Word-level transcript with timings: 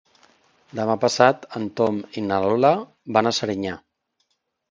Demà 0.79 0.93
passat 1.03 1.43
en 1.59 1.67
Tom 1.81 1.99
i 2.21 2.25
na 2.29 2.41
Lola 2.47 2.73
van 3.17 3.31
a 3.33 3.37
Serinyà. 3.41 3.77